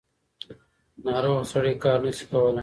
ناروغه 1.05 1.43
سړی 1.51 1.73
کار 1.83 1.97
نشي 2.05 2.25
کولی. 2.31 2.59